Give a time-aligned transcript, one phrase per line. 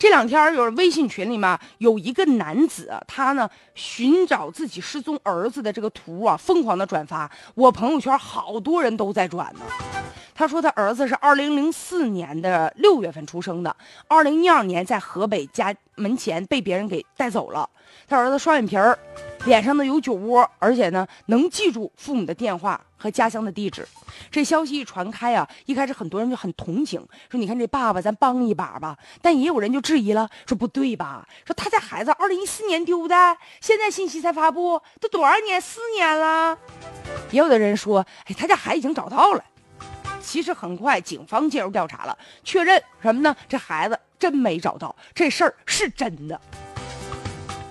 [0.00, 9.60] 这两天有微信群里面有一个男子，他呢寻找自己失踪儿子的这个图啊，疯狂的转发，我朋友圈好多人都在转呢。
[10.34, 13.76] 他说他儿子是二零零四年的六月份出生的，
[14.08, 17.68] 二零一二年在河北家门前被别人给带走了。
[18.08, 18.98] 他儿子双眼皮儿，
[19.46, 23.86] 脸上呢有酒窝，而且呢能记住父母的电话和家乡的地址。
[24.30, 27.00] 这消息一传开啊，一开始很多人就很同情，
[27.30, 28.98] 说你看这爸爸，咱帮一把吧。
[29.22, 31.26] 但也有人就质疑了，说不对吧？
[31.46, 35.58] 说他家孩子二零一四年丢的，现在信息才发布，都多少年？
[35.58, 36.58] 四年了。
[37.30, 39.44] 也有的人说，哎，他家孩子已经找到了。
[40.20, 43.34] 其实很快，警方介入调查了，确认什么呢？
[43.48, 46.38] 这孩子真没找到，这事儿是真的。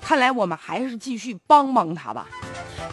[0.10, 2.26] 看来我们还是继续帮帮他吧。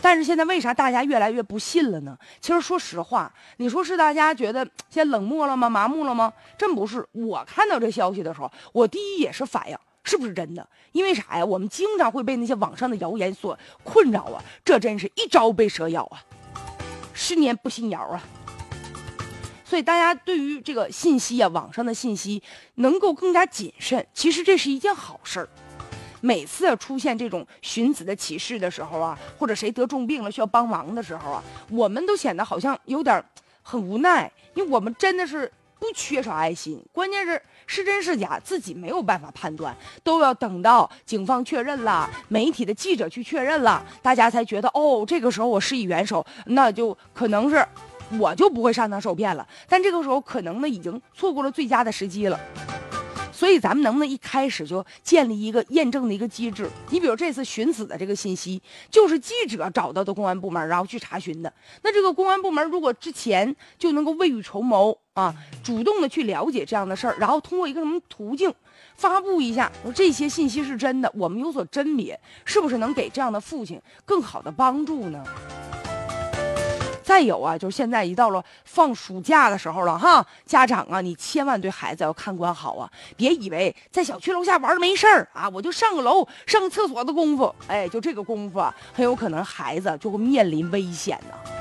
[0.02, 2.14] 但是现在为啥大家越来越不信了呢？
[2.42, 5.70] 其实说实话，你说是大家觉得现在冷漠了吗？
[5.70, 6.30] 麻木了吗？
[6.58, 7.02] 真不是。
[7.12, 10.68] 我看到这消息的时候，我第一也是反应是不是真的？
[10.92, 11.42] 因为啥呀？
[11.42, 16.20] 我们经常会被那些网上的谣言所困扰啊，这真是一朝被蛇咬啊，
[17.14, 18.22] 十年不信谣啊。
[19.64, 22.42] 所以大家对于这个信息啊，网上的信息
[22.74, 25.48] 能够更加谨慎，其实这是一件好事儿。
[26.20, 33.24] 每次出现这种寻子的启事的时候啊，或者谁得重病了需要帮忙的时候啊，我们都显得好像有点
[33.62, 47.66] 很无奈，因为我们真的是不缺少爱心，关键是是真是假自己没有办法判断，都要等到警方确认了，媒体的记者去确认了，大家才觉得哦，这个时候我施以援手，那就可能是。
[48.20, 52.38] 我就不会上当受骗了，但这个时候可能呢已经错过了最佳的时机了，
[53.36, 56.66] 所以咱们能不能一开始就建立一个验证的一个机制？
[56.88, 61.52] 你比如这次寻子的这个信息，就是记者找到的公安部门，然后去查询的。
[61.82, 68.50] 那这个公安部门如果之前就能够未雨绸缪啊，主动的去了解这样的事儿，然后通过一个什么途径
[68.96, 75.22] 发布一下，说这些信息是真的，我们有所甄别，是不是能给这样的父亲更好的帮助呢？
[77.16, 91.55] 再有啊，就是现在一到了放暑假的时候了哈，家长啊，你千万对孩子要看管好啊，别以为在小区楼下玩没事儿啊，我就上个楼上个厕所的功夫，哎，就这个功夫啊，很有可能孩子就会面临危险呢。